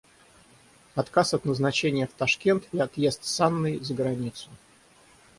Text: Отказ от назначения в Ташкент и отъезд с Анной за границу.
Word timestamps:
Отказ 0.95 1.35
от 1.35 1.45
назначения 1.45 2.07
в 2.07 2.13
Ташкент 2.13 2.65
и 2.71 2.79
отъезд 2.79 3.23
с 3.23 3.39
Анной 3.39 3.77
за 3.83 3.93
границу. 3.93 4.49